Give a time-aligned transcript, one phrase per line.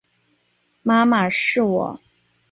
[0.81, 2.01] 妈妈，是我